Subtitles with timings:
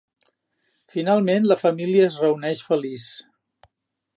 [0.93, 3.05] Finalment la família es reuneix feliç.